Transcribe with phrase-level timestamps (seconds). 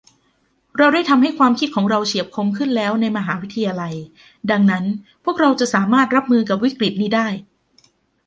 [0.77, 3.95] เราได้ทำให้ความคิดของเราเฉียบคมขึ้นแล้วในมหาวิทยาลัย
[4.51, 4.85] ดังนั้น
[5.23, 7.27] พวกเราจะสามารถรับมือกับวิกฤตินี้ได้